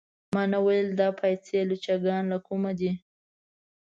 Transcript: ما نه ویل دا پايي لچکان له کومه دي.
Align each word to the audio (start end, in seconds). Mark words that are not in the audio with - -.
ما 0.33 0.43
نه 0.51 0.59
ویل 0.65 0.87
دا 0.99 1.07
پايي 1.19 1.59
لچکان 1.69 2.23
له 2.31 2.37
کومه 2.47 2.71
دي. 2.79 2.91